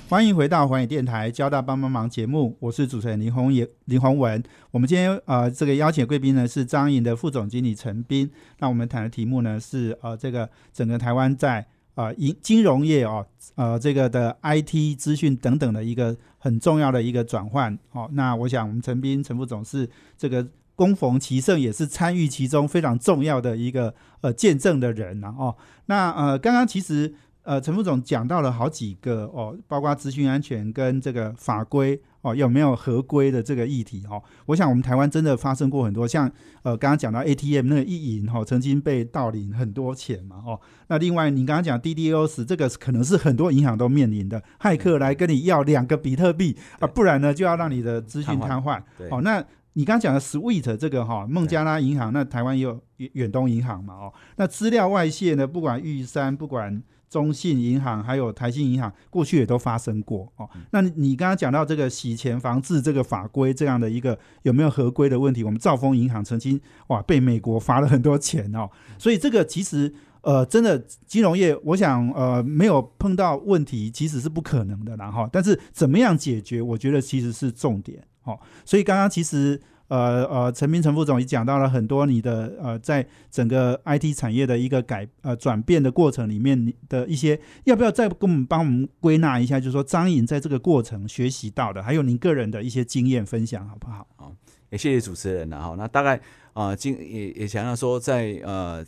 [0.08, 4.40] 欢迎回到环宇电台交大帮帮忙节目，我是主持人林宏也林宏文。
[4.70, 8.30] 我们今天呃这个邀请贵宾呢是张营的副总经理陈斌。
[8.60, 18.08] 那我们谈的题目呢是呃这个整个台湾在呃银金融业哦呃这个的 IT 资讯等等的一个很重要的一个转换哦。
[18.12, 20.46] 那我想我们陈斌陈副总是这个
[20.76, 25.56] 恭逢其盛，也是参与其中非常重要的一个呃见证的人呐哦。
[25.86, 27.14] 那呃刚刚其实。
[27.46, 34.20] 呃，陈副总讲到了好几个哦，包括资讯安全跟这个法规哦，有没有合规的这个议题哦？
[34.46, 36.28] 我想我们台湾真的发生过很多，像
[36.64, 40.60] 呃刚刚讲到 ATM 那个一银哈，曾经被盗领很多钱嘛哦。
[40.88, 48.82] 那另外你刚刚讲 DDoS 这个可能是很多银行都面临的，骇客来跟你要两个比特币啊，不然呢就要让你的资讯瘫痪。
[49.08, 49.44] 哦，那
[49.76, 54.12] 你刚刚讲的 Sweet 这个哈，孟加拉银行，那台湾也有远东银行嘛哦。
[54.36, 60.48] 那资料外泄呢，不管玉山，不管中信银行还有台信银行，过去也都发生过哦。
[60.70, 65.44] 那你刚刚讲到这个洗钱防治这个法规这样的一个有没有合规的问题？
[65.44, 68.70] 我们兆丰银行曾经哇被美国罚了很多钱哦。
[68.98, 75.28] 所以这个其实呃真的金融业，我想呃没有碰到问题其实是不可能的啦哈。
[75.30, 78.38] 但是怎么样解决，我觉得其实是重点哦。
[78.66, 79.58] 所以刚刚其实。
[79.88, 89.60] 呃呃，陈明陈副总也讲到了很多你的呃，在整个 IT 产业的一个改呃转变的过程里面的一些，要不要再跟我们帮我们归纳一下？
[89.60, 94.04] 就是说张颖在这个过程学习到的，还有您个人的一些经验分享，好不好？
[94.16, 94.32] 好，
[94.70, 96.20] 也谢谢主持人然后那大概
[96.52, 98.84] 啊，今也也想要说在呃。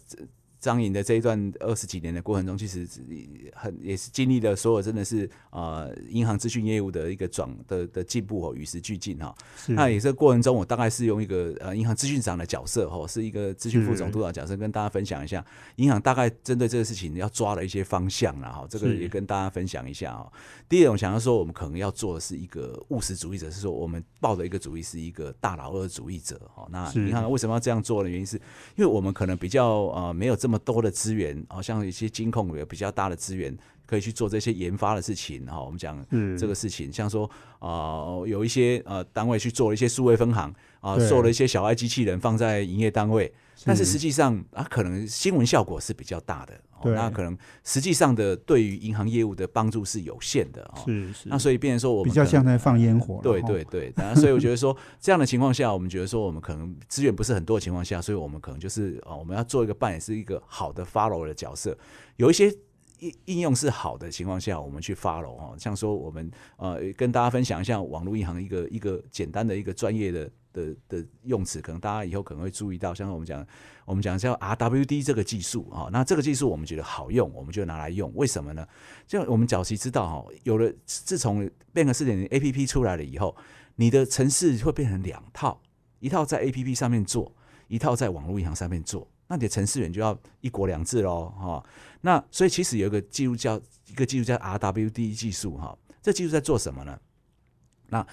[0.60, 2.86] 张颖的这一段二十几年的过程中，其实
[3.54, 9.34] 很也是经历了所有真的是呃银行资讯业务的一个转的的进步哦，与时俱进哈。
[9.68, 15.44] 那也是过程中，我大概是用一个呃银行资讯长的角色哈，是一个资讯副总督导角色，跟大家分享一下
[15.76, 18.66] 银行大概针对这个事情要抓的一些方向了哈。
[18.68, 20.32] 这个也跟大家分享一下哦。
[20.68, 26.66] 第一种想要说，我们可能要做的是一个务实主义者，是说我们抱的一个主义是一个大老二主义者哦。
[26.70, 28.36] 那银行为什么要这样做的原因是
[28.76, 33.56] 因为我们可能比较呃没有这么多的资源，好像一些金控有比较大的资源，
[33.86, 35.44] 可以去做这些研发的事情。
[35.46, 36.04] 哈，我们讲
[36.38, 43.32] 这个事情，像说啊，有一些呃单位去做了一些数位分行啊，做了一些小爱机器人放在营业单位，
[43.64, 46.60] 但是实际上啊，可能新闻效果是比较大的。
[46.84, 50.70] 那可能实际上的对于银行业务的帮助是有限的。
[50.84, 51.28] 是是。
[51.28, 53.20] 那所以变成说，我们比较像在放烟火。
[53.22, 53.92] 对对对。
[53.96, 61.76] 然后所以我觉得说， 这样的情况下，我们觉得说，我们可能资源不是很多的情况下，所以我们可能就是啊，我们要做一个扮演是一个好的 follow 的角色，
[62.16, 62.54] 有一些。
[63.00, 73.46] 应应用是好的情况下，我们去 follow 哦，像说我们呃跟大家分享一下网络银行一个一个简单的一个专业的的的用词，可能大家以后可能会注意到，像我们讲
[73.84, 78.66] 我们讲叫 RWD 这个技术啊，那这个技术我们觉得好用，我们就拿来用，为什么呢？
[79.06, 83.36] 就我们早期知道哈，有了自从变个四点零 APP 出来了以后，
[83.76, 85.60] 你的城市会变成两套，
[86.00, 87.32] 一套在 APP 上面做，
[87.68, 89.08] 一套在网络银行上面做。
[89.28, 91.64] 那你的城市员就要一国两制喽，哈。
[92.00, 95.76] 那所以其实有一个技术叫一个技术叫 RWD 技术，哈。
[96.00, 96.98] 这技术在做什么呢？
[97.88, 98.06] 那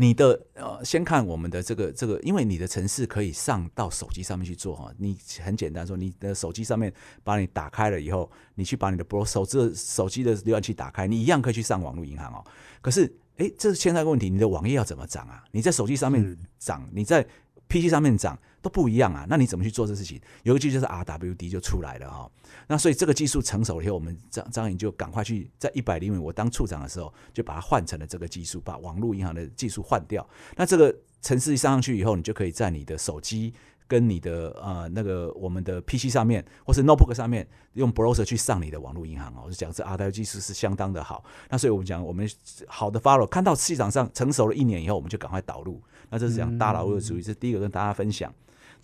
[0.00, 4.90] 你的呃，先看我们的这个这个，因为你的城市可以上到手机上面去做，哈。
[4.96, 6.90] 你很简单说，你的手机上面
[7.22, 12.42] 把你打开了以后，你去把你的 bro 手这手机的浏览器打开，你一样可以去上网络银行哦。
[12.80, 15.44] 可是，诶，这是现在个问题，你的网页要怎么涨啊？
[15.50, 17.26] 你在手机上面涨，你在
[17.70, 18.36] PC 上面涨。
[18.62, 20.20] 都不一样啊，那你怎么去做这事情？
[20.42, 22.30] 有个技术就是 RWD 就出来了哈。
[22.66, 30.28] 那所以这个技术成熟了以后，我们张张颖就赶快去在一百零五，我当处长的时候就把它换成了这个技术，把网络银行的技术换掉。
[30.56, 33.54] 那这个程式上上去以后，你就可以在你的手机
[33.90, 39.42] 跟你的呃那个我们的 PC 上面，或是 Notebook 上面用 Browser 去上你的网络银行哦。
[39.46, 41.24] 我就讲这 RWD 技术是相当的好。
[41.48, 42.30] 那所以我们讲我们
[42.68, 45.82] 好的 Follow 看到市场上成熟了一年以后，我们就赶快导入。
[46.08, 48.32] 那这是讲大佬的主义，这是第一个跟大家分享。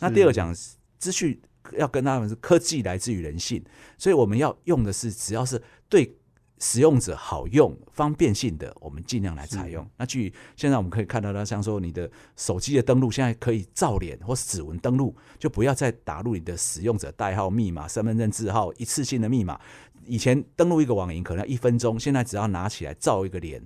[0.00, 0.52] 那第二讲
[0.98, 1.40] 资讯
[1.78, 3.64] 要跟他们是科技来自于人性，
[3.96, 6.16] 所以我们要用的是只要是对
[6.58, 9.86] 使用者好用、方便性的，我们尽量来采用。
[9.96, 19.60] 那据现在我们可以看到的，像说你的手机的登录现在可以照脸或是指纹登录，就不要再打入你的使用者代号、密码、身份证字号一次性的密码。
[20.06, 23.62] 以前登录一个网银可能要一分钟，现在只要拿起来照一个脸。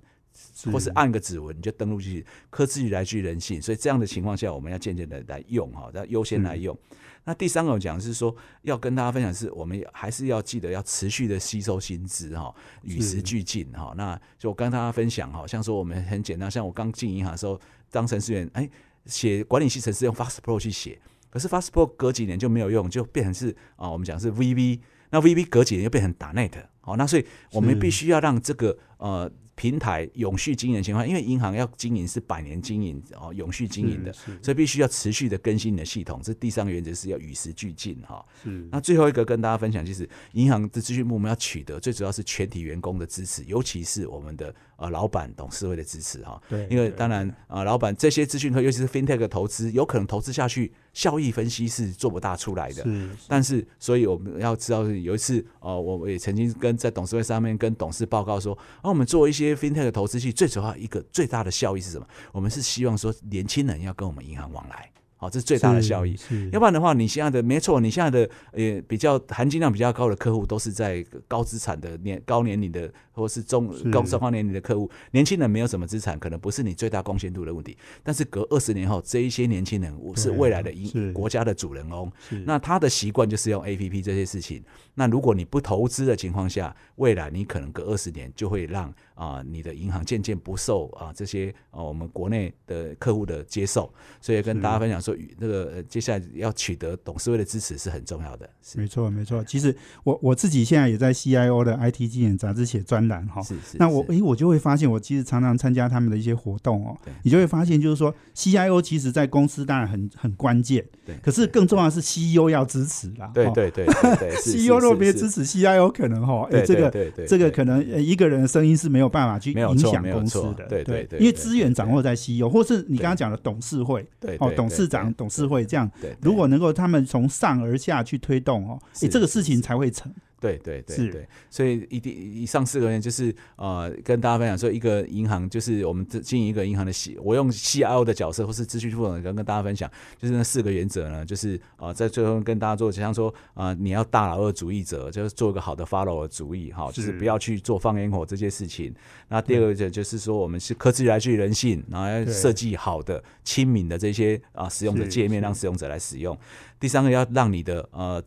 [0.72, 6.76] 或是按个指纹你就登录进去，科技来自于人性，所以这样的情况下，我们要渐渐的来用哈，要优先来用。
[7.24, 13.92] 那第三个讲是说，要跟大家分享是，我们还是要记得要持续的吸收新资哈，与时俱进哈。
[13.96, 17.60] 那就我跟大家分享哈，像说我们很简单，像我刚进银行的时候，
[17.90, 18.68] 当程序员，哎，
[19.04, 24.80] 写管理系程是用 Fast Pro 去写，可是 Fast Pro 隔几年就没有用，就变成是啊，我们讲是 VB，
[25.10, 29.30] 那 VB 隔几年又变成打 Net，好，那所以我们必须要让这个呃。
[29.60, 36.18] 平台永续经营的情况，因为银行要经营是百年经营哦，永续经营的，所以必须要持续的更新你的系统。
[36.22, 38.24] 这第三个原则是要与时俱进哈。
[38.42, 46.40] 是那最后一个跟大家分享，就是银行的资讯部门要取得，最主要是全体员工的支持，尤其是我们的呃老板、董事会的支持哈。
[46.48, 52.82] 对，因为对当然啊、呃老板这些资讯科，尤其是 fintech 的投资，有可能投资下去，效益分析是做不大出来的。
[52.82, 62.06] 是但是，所以我们要知道，有一次，呃，我也曾经跟在董事会上面跟董事报告说，啊，我们做一些 fintech 的投资去，最主要一个最大的效益是什么？
[62.32, 64.90] 我们是希望说年轻人要跟我们银行往来，
[65.20, 66.16] 好、这是最大的效益。
[66.16, 74.90] 是要不然的话，你现在的没错，你现在的呃比较含金量比较高的客户，都是在高资产的年高年龄的，或是中是高中高年龄的客户。
[75.10, 77.76] 年轻人没有什么资产，可能不是你最大贡献度的问题。
[78.02, 82.10] 但是隔二十年后，这一些年轻人是未来的是银国家的主人翁。
[82.26, 84.64] 是那他的习惯就是用 A P P 这些事情。
[84.94, 93.92] 那如果你不投资的情况下，未来你可能隔二十年就会让啊、你的银行渐渐不受啊、这些啊我们国内的客户的接受。
[94.18, 98.48] 所以跟大家分享说，与那个呃接下来要取得董事会的支持是很重要的。
[98.62, 99.42] 是没错没错。
[99.44, 103.42] 其实我我自己现在也在 CIO 的 IT 经验杂志写专栏哈。
[103.42, 103.76] 是是。
[103.78, 113.26] 那我是诶，我就会发现，我其实常常参加他们的一些活动哦，你就会发现，就是说，CIO 其实在公司当然很很关键，对可是更重要的是 CEO 要支持啦。
[113.26, 113.86] 哦对对对
[114.16, 116.90] 对 CEO 如果没是支持 CIO，可能哈，这个
[117.26, 125.50] 这个可能呃一个人的声音是没有办法去影响公司的，对对对因为资源掌握在 CEO，或是你刚刚讲的董事会，对对，哦董事长、对董事。
[125.50, 130.12] 会这样，对，如果能够他们从上而下去推动哦，这个事情才会成。
[130.40, 148.94] 对对对对，所以一定以上四个人就是呃，跟大家分享说，一个银行就是我们这经营一个银行的 C，我用 CIO 的角色或是资讯副总跟跟大家分享，就是那四个原则呢，就是呃，在最后跟大家做，就像说啊、呃你要大老二主义者，就是做一个好的 follow 主义哈，就是是不要去做放烟火这些事情。
[149.28, 156.36] 那第二个就就是说，我们是科技来自于人性，然后要设计好的亲民的这些啊、使用者界面，让使用者来使用。
[156.78, 158.22] 第三个要让你的呃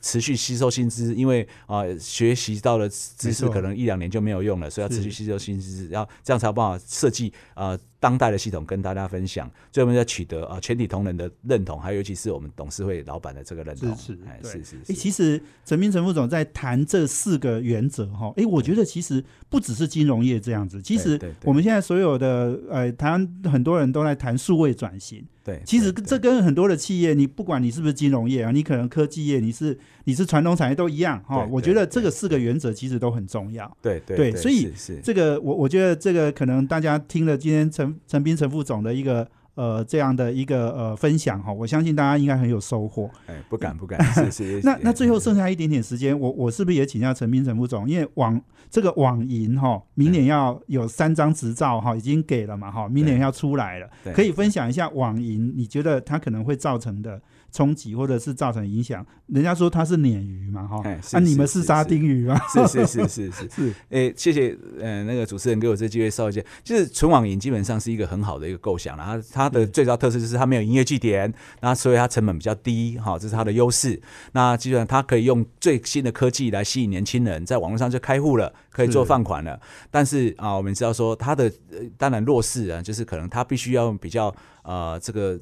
[0.00, 9.50] 持续吸收新知，因为啊、学习到的知识可能一两年就没有用了，所以要持续吸收新知识，要这样才有办法设计啊当代的系统跟大家分享。
[9.72, 13.96] 最后我们要取得啊、全体同仁的认同，还有尤其是我们董事会老板的这个认同。
[13.96, 31.46] 是是是其实陈明陈副总在谈这四个原则哈，哎，我觉得其实不只是金融业这样子，其实我们现在所有的呃，台湾很多人都在谈数位转型，对，其实对这跟很多的企业，你不管你是不是金融业啊，你可能科技业，你是你是传统产业都一样哈。
[31.50, 33.74] 我觉得对这个四个原则其实都很重要。
[33.80, 34.70] 对对对所以
[35.02, 43.10] 这个我我觉得这个可能大家听了今天陈陈斌陈副总的一个呃这样的一个呃分享哈，我相信大家应该很有收获。
[43.26, 44.60] 哎不敢不敢，谢谢。
[44.64, 47.88] 那那最后剩下一点点时间，我我是不是也请教陈斌陈副总？
[47.88, 48.40] 因为网
[48.70, 57.20] 这个网银哈，明年要有三张执照哈，已经给了嘛哈，明年要出来了，对可以分享一下网银，你觉得它可能会造成的
[57.54, 59.06] 冲击或者是造成影响？
[59.26, 62.38] 人家说它是鲶鱼嘛哈，哎是啊你们是是沙丁鱼吗？
[62.52, 74.00] 是是是是是 是诶、谢谢呃那个主持人给我这机会稍微介，就是纯网银基本上是一个很好的一个构想，然后它的最大特色就是它没有营业据点，那所以它成本比较低，哈，这是它的优势。
[74.32, 79.58] 那基本上它可以用最新的科技来吸引年轻人，在网络上就开户了，可以做放款了。
[79.92, 84.34] 但是啊，我们知道说它的呃当然弱势啊，就是可能它必须要用比较
[84.64, 85.40] 呃这个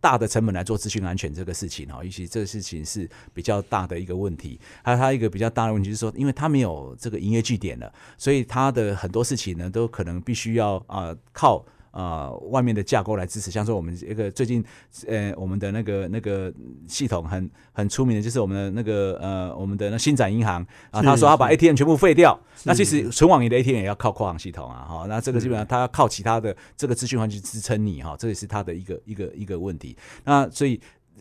[0.00, 4.58] 大的成本来做资讯安全这个事情哈，尤其这个事情是比较大的一个问题。
[4.82, 11.64] 还有它一个比较大的问题就是说，因为它没有这个营业据点了，所以它的很多事情呢都可能必须要啊、靠。
[11.92, 14.64] 呃，外面的架构来支持，像说我们一个最近，
[15.06, 16.52] 呃，我们的那个那个
[16.88, 29.96] 系统很很出名的，就是我们的那个呃，我们的那新展银行啊，他说他把 ATM 全部废掉，那其实存网银的 ATM 也要靠跨行系统啊，哈，那这个基本上它要靠其他的这个资讯环境支撑你哈，这也是它的一个一个一个问题。
[30.24, 30.80] 那所以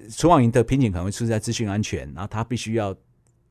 [0.10, 2.96] 存网银的瓶颈可能会出现在资讯安全，然后它必须要。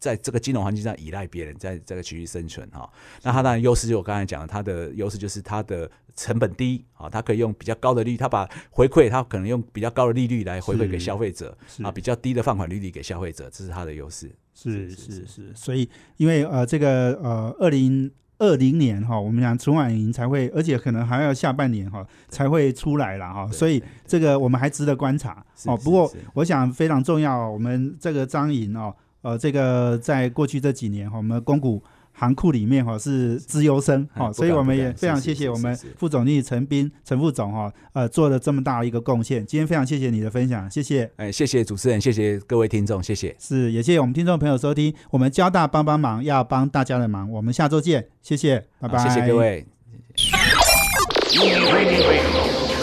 [0.00, 2.90] 在这个金融环境上依赖别人，在这个区域生存哈，
[3.20, 5.90] 那它当然优势就我刚才讲的，它的优势就是它的
[6.20, 14.30] 成本低啊，它可以用比较高的利率，它把回馈它可能用比较高的利率来回馈给消费者啊，比较低的放款利率给消费者，这是它的优势。
[14.52, 25.74] 是是是所以因为呃这个呃二零二零年哈，我们讲存款营才会，而且可能还要下半年哈才会出来了哈，所以这个我们还值得观察哦。
[25.78, 31.82] 不过我想非常重要，我们这个张营哦，呃，这个在过去这几年哈，我们公股。
[32.20, 39.44] 行库里面哈是资优生哈，所以我们也非常谢谢我们副总经理陈斌陈副总哈，呃做了这么大一个贡献。
[39.46, 41.10] 今天非常谢谢你的分享，谢谢。
[41.16, 43.34] 哎，谢谢主持人，谢谢各位听众，谢谢。
[43.38, 49.38] 是，也谢谢我们听众朋友收听，我们交大帮帮忙，要帮大家的忙，我们下周见，谢谢，拜拜，好谢谢各。
[49.38, 49.64] 位，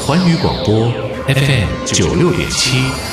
[0.04, 0.92] 环宇广播
[1.28, 3.07] FM 九六点七。